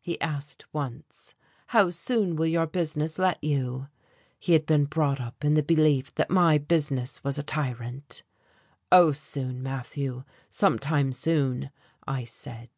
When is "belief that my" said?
5.62-6.56